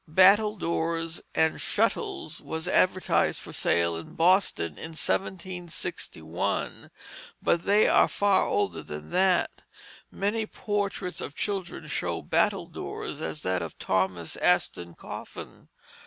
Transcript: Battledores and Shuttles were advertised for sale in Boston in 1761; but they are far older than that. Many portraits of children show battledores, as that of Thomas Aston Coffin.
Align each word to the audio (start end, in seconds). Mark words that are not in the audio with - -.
Battledores 0.09 1.21
and 1.35 1.61
Shuttles 1.61 2.41
were 2.41 2.63
advertised 2.67 3.39
for 3.39 3.53
sale 3.53 3.95
in 3.95 4.15
Boston 4.15 4.79
in 4.79 4.93
1761; 4.97 6.89
but 7.39 7.65
they 7.65 7.87
are 7.87 8.07
far 8.07 8.47
older 8.47 8.81
than 8.81 9.11
that. 9.11 9.61
Many 10.09 10.47
portraits 10.47 11.21
of 11.21 11.35
children 11.35 11.85
show 11.85 12.23
battledores, 12.23 13.21
as 13.21 13.43
that 13.43 13.61
of 13.61 13.77
Thomas 13.77 14.35
Aston 14.37 14.95
Coffin. 14.95 15.69